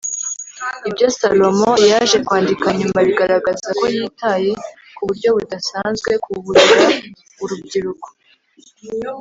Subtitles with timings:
[0.89, 4.51] ibyo salomo yaje kwandika nyuma bigaragaza ko yitaye
[4.95, 6.85] ku buryo budasanzwe ku kuburira
[7.43, 8.07] urubyiruko